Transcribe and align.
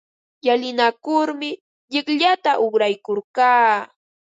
Llalinakurmi 0.45 1.49
llikllata 1.91 2.51
uqraykurqaa. 2.65 3.67